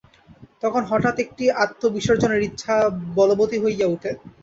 তখন 0.63 0.81
হঠাৎ 0.85 1.15
একটা 1.23 1.45
আত্মবিসর্জনের 1.63 2.41
ইচ্ছা 2.49 2.75
বলবতী 3.15 3.57
হইয়া 3.63 3.87
উঠে। 3.87 4.11